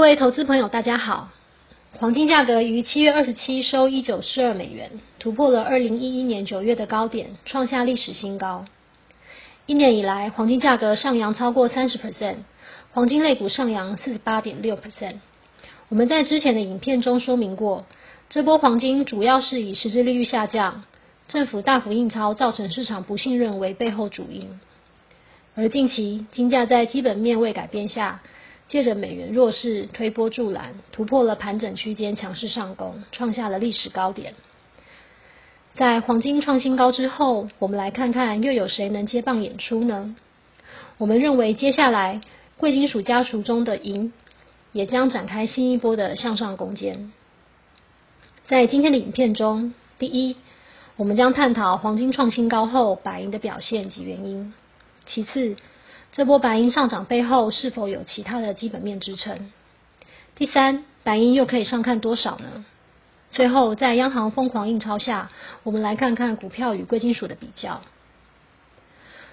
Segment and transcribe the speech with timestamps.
[0.00, 1.28] 各位投资朋友，大家好。
[1.98, 8.64] 黄金价格于七月二十七收一九四二美元，突破了二零一一年九月的高点，创下历史新高。
[9.66, 12.36] 一年以来，黄金价格上扬超过三十 percent，
[12.92, 15.16] 黄金类股上扬四十八点六 percent。
[15.90, 17.84] 我们在之前的影片中说明过，
[18.30, 20.82] 这波黄金主要是以实质利率下降、
[21.28, 24.48] 政府大幅印钞造成市场不信任为背后主因。
[25.54, 28.22] 而近期金价在基本面未改变下，
[28.70, 34.34] 借着美元弱势推波助澜，突破了盘整区间强势上攻，创下了历史高点。
[35.74, 40.14] 在黄金创新高之后，我们来看看又有谁能接棒演出呢？
[40.98, 42.20] 我们认为接下来
[42.58, 44.12] 贵金属家族中的银
[44.70, 47.10] 也将展开新一波的向上攻坚。
[48.46, 50.36] 在今天的影片中，第一，
[50.94, 54.52] 我们将探讨黄金创新高后白银的表现及原因；
[55.06, 55.56] 其次，
[56.12, 59.50] 这波白银上涨背后是否有其他的基本面支撑？
[60.34, 62.64] 第三，白银又可以上看多少呢？
[63.32, 65.30] 最后，在央行疯狂印钞下，
[65.62, 67.80] 我们来看看股票与贵金属的比较。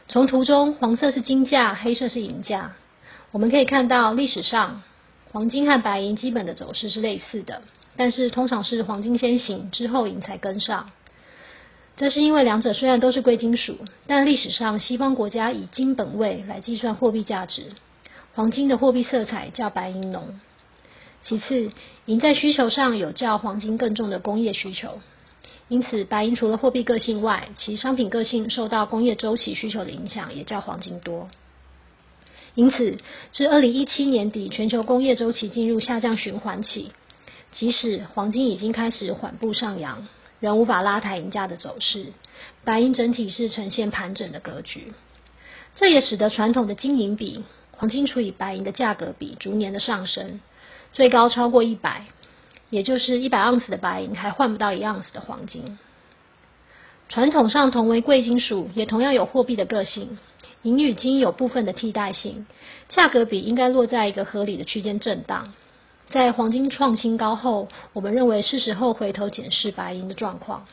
[0.07, 2.73] 从图中，黄色是金价，黑色是银价。
[3.31, 4.83] 我们可以看到，历史上
[5.31, 7.63] 黄金和白银基本的走势是类似的，
[7.95, 10.91] 但是通常是黄金先行，之后银才跟上。
[11.97, 17.71] 这是因为两者虽然都是贵金属，但历史上西方国家以金本位来计算货币价值，
[18.35, 20.39] 黄金的货币色彩较白银浓。
[21.23, 21.71] 其次，
[22.05, 24.99] 银在需求上有较黄金更重的工业需求，
[25.67, 31.27] 因此白银除了货币个性外，其商品个性受到工业周期需求的影响也较黄金多。
[32.53, 32.99] 因此，
[33.31, 36.91] 至二零一七年底，全球工业周期进入下降循环期，
[37.51, 40.07] 即使黄金已经开始缓步上扬，
[40.39, 42.07] 仍无法拉抬银价的走势，
[42.63, 44.93] 白银整体是呈现盘整的格局。
[45.75, 50.39] 这也使得传统的金银比，黄金除以白银的价格比逐年的上升。
[50.93, 52.05] 最高超过一百，
[52.69, 55.77] 也就是一百盎司的白银还换不到一盎司的黄金。
[57.09, 60.17] 传统上同为贵金属，也同样有货币的个性，
[60.63, 62.45] 银与金有部分的替代性，
[62.89, 65.53] 价格比应该落在一个合理的区间震荡。
[66.09, 70.65] 在黄金创新高后，我们认为是时候回头检视白银的状况。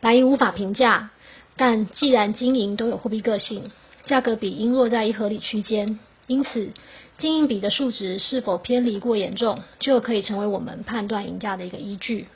[0.00, 1.10] 白银无法评价，
[1.56, 3.70] 但既然金银都有货币个性，
[4.06, 6.70] 价格比应落在一合理区间，因此。
[7.18, 12.28] 金银比的数值是否偏离过严重，就可以成为我们判断银价的一个依据。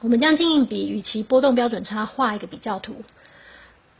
[0.00, 3.04] 我们将金银比与其波动标准差画一个比较图。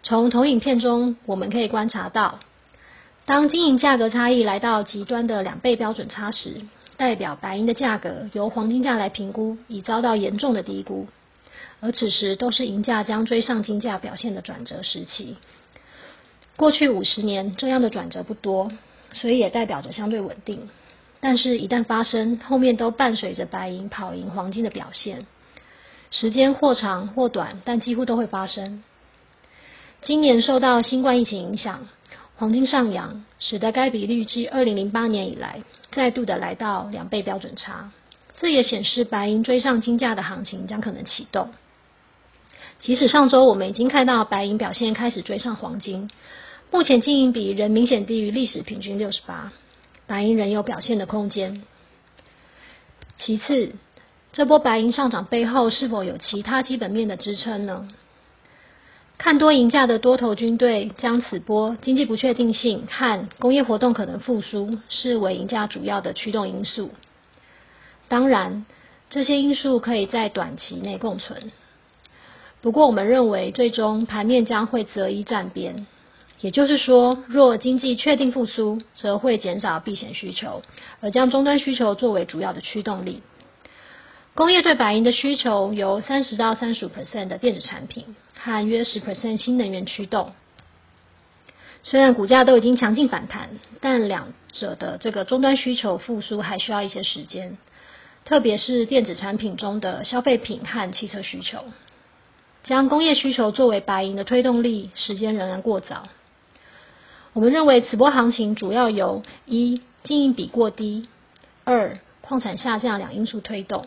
[0.03, 2.39] 从投影片中我们可以观察到，
[3.27, 6.63] 当金银价格差异来到极端的两倍标准差时，
[6.97, 11.07] 代表白银的价格由黄金价来评估已遭到严重的低估，
[11.81, 15.37] 而此时都是银价将追上金价表现的转折时期。
[16.57, 18.73] 过去五十年这样的转折不多。
[19.13, 20.69] 所以也代表着相对稳定，
[21.21, 25.25] 但是，一旦发生，后面都伴随着白银跑赢黄金的表现，
[26.11, 28.83] 时间或长或短，但几乎都会发生。
[30.03, 31.89] 今年受到新冠疫情影响，
[32.39, 37.91] 黄金上扬，使得该比率自二零零八年以来再度的来到两倍标准差，
[38.39, 41.49] 这也显示白银追上金价的行情将可能启动。
[42.79, 46.11] 即使上周我们已经看到白银表现开始追上黄金。
[46.71, 49.53] 目前金银比仍明显低于历史平均六十八，
[50.07, 51.63] 白银仍有表现的空间。
[53.17, 53.73] 其次，
[54.33, 57.89] 这波白银上涨背后是否有其他基本面的支撑呢？
[59.19, 66.91] 看多银价的多头军队将此波经济不确定性和工业活动可能复苏视为银价主要的驱动因素。
[68.09, 68.67] 当然，
[69.11, 71.51] 这些因素可以在短期内共存。
[72.61, 75.87] 不过，我们认为最终盘面将会择一战边。
[76.41, 80.63] 也就是说，若经济确定复苏，则会减少避险需求，
[81.01, 83.23] 而将终端需求作为主要的驱动力。
[84.37, 88.05] 工业对白银的需求由三十到三十五 percent 的电子产品
[88.39, 90.33] 和约十 percent 新能源驱动。
[91.83, 93.49] 虽然股价都已经强劲反弹，
[93.81, 97.57] 但两者的这个终端需求复苏还需要一些时间，
[98.27, 101.65] 特别是电子产品中的消费品和汽车需求。
[102.63, 106.09] 将工业需求作为白银的推动力，时间仍然过早。
[107.33, 111.09] 我们认为此波行情主要由一经营比过低，
[111.65, 113.87] 二矿产下降两因素推动。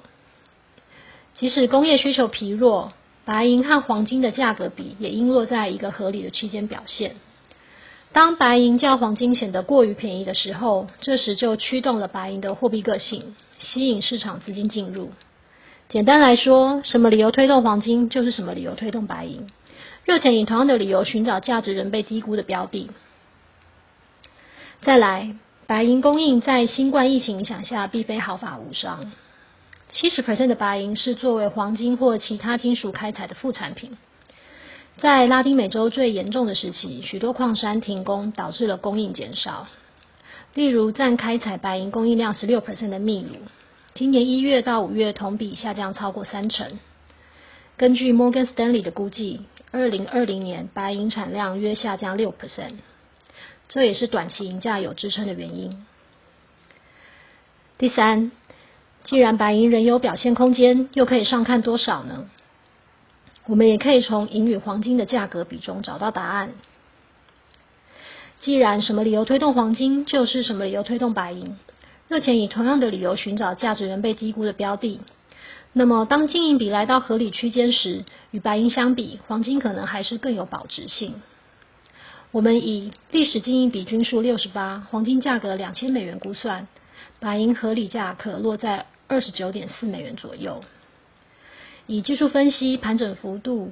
[1.39, 2.91] 即使工业需求疲弱，
[3.23, 7.15] 白银和黄金的价格比也应落在一个合理的区间表现。
[8.11, 15.11] 当白银较黄金显得过于便宜的时候，这时就驱动了白银的货币个性，吸引市场资金进入。
[15.87, 19.47] 简单来说，什么理由推动黄金，就是什么理由推动白银。
[20.03, 22.89] 热钱以同样的理由寻找价值仍被低估的标的。
[24.81, 25.35] 再来，
[25.67, 29.11] 白银供应在新冠疫情影响下，并非毫发无伤。
[29.91, 33.97] 七十 percent 的白银是作为黄金或其他金属开采的副产品。
[34.97, 39.67] 在拉丁美洲最严重的时期，许多矿山停工，导致了供应减少。
[40.53, 43.35] 例如，占开采白银供应量十六 percent 的秘鲁，
[43.93, 46.79] 今年一月到五月同比下降超过三成。
[47.77, 49.41] 根据 Morgan Stanley 的估计，
[49.71, 52.73] 二零二零年白银产量约下降六 percent，
[53.69, 55.85] 这也是短期银价有支撑的原因。
[57.77, 58.31] 第三，
[59.03, 62.29] 既然白银仍有表现空间，又可以上看多少呢？
[63.45, 66.51] 我们也可以从银与黄金的价格比中找到答案。
[68.39, 71.57] 既然什么理由推动黄金，就是什么理由推动白银。
[72.07, 74.99] 热钱以同样的理由寻找价值仍被低估的标的，
[75.73, 81.21] 那么当金银比来到合理区间时，与白银相比，黄金可能还是更有保值性。
[82.31, 86.67] 我们以历史金银比均数六十八，黄金价格两千美元估算，
[87.19, 90.63] 白银合理价可落在二十九点四美元左右。
[91.85, 93.71] 以技术分析盘整幅度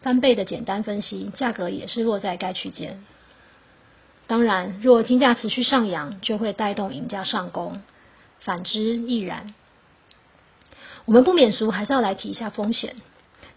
[0.00, 3.04] 翻倍的简单分析，价格也是落在该区间。
[4.26, 7.80] 当然，若金价持续上扬，就会带动银价上攻；
[8.40, 9.54] 反之亦然。
[11.04, 12.96] 我们不免俗，还是要来提一下风险。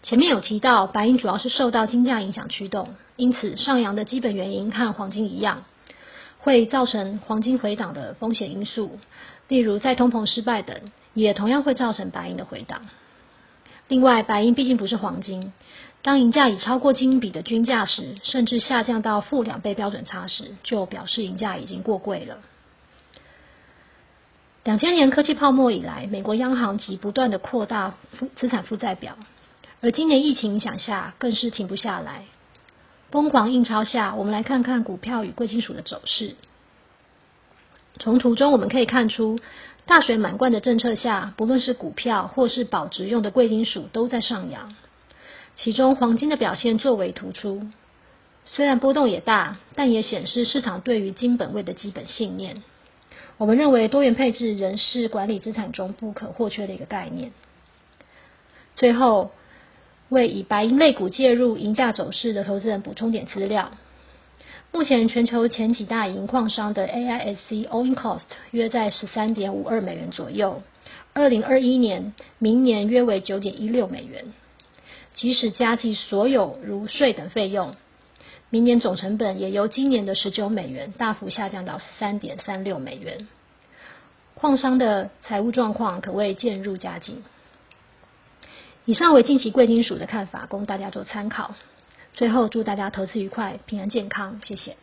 [0.02, 5.64] 前面有提到，白银主要是受到金价影响驱动，因此上扬的基本原因和黄金一样，
[6.38, 8.98] 会造成黄金回档的风险因素，
[9.52, 10.80] 例如再通膨失败等，
[11.12, 12.88] 也同样会造成白银的回档。
[13.86, 15.52] 另外，白银毕竟不是黄金，
[16.00, 22.38] 当银价已超过金比的均价时，甚至下降到负两倍标准差时，就表示银价已经过贵了。
[24.64, 27.92] 两千年科技泡沫以来，美国央行即不断的扩大
[28.36, 29.18] 资产负债表，
[29.82, 32.22] 而今年疫情影响下，更是停不下来。
[33.10, 36.36] 疯狂印钞下，我们来看看股票与贵金属的走势。
[37.98, 39.38] 从图中我们可以看出。
[39.84, 44.76] 大水满贯的政策下，不论是股票或是保值用的贵金属都在上扬，
[45.56, 47.66] 其中黄金的表现最为突出。
[48.44, 52.62] 虽然波动也大，但也显示市场对于金本位的基本信念。
[53.38, 57.32] 我们认为多元配置仍是管理资产中不可或缺的一个概念。
[58.76, 59.32] 最后，
[60.10, 63.72] 为以白银类股介入银价走势的投资人补充点资料。
[64.72, 68.22] 目前全球前几大银矿商的 AISC own cost
[68.52, 70.62] 约在十三点五二美元左右，
[71.12, 74.32] 二零二一年明年约为九点一六美元。
[75.12, 77.74] 即使加计所有如税等费用，
[78.48, 83.28] 明年总成本也由今年的十九美元大幅下降到三点三六美元。
[84.32, 87.22] 矿商的财务状况可谓渐入佳境。
[88.86, 91.54] 以上为近期贵金属的看法，供大家做参考。
[92.14, 94.76] 最后，祝大家投资愉快、平安健康，谢谢。